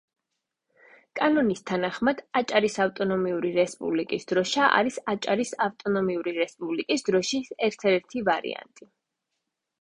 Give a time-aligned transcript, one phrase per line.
[1.17, 8.91] კანონის თანახმად, აჭარის ავტონომიური რესპუბლიკის დროშა არის აჭარის ავტონომიური რესპუბლიკის დროშის ერთადერთი ვარიანტი.